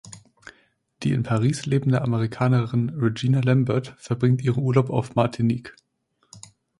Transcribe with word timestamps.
Die 1.03 1.11
in 1.11 1.21
Paris 1.21 1.67
lebende 1.67 2.01
Amerikanerin 2.01 2.89
Regina 2.89 3.39
Lambert 3.41 3.93
verbringt 3.99 4.41
ihren 4.41 4.63
Urlaub 4.63 4.89
auf 4.89 5.13
Martinique. 5.13 5.75